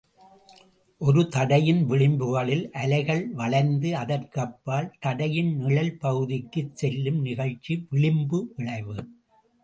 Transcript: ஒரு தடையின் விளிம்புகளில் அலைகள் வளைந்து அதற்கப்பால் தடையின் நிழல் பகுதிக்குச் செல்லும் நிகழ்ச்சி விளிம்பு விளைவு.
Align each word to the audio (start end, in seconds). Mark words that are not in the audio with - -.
ஒரு 1.01 1.27
தடையின் 1.27 1.81
விளிம்புகளில் 1.89 2.63
அலைகள் 2.71 3.21
வளைந்து 3.31 3.89
அதற்கப்பால் 3.95 4.89
தடையின் 4.99 5.51
நிழல் 5.57 5.97
பகுதிக்குச் 5.97 6.73
செல்லும் 6.75 7.21
நிகழ்ச்சி 7.21 7.85
விளிம்பு 7.89 8.39
விளைவு. 8.55 8.97